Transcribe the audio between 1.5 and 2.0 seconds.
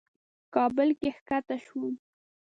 شوم.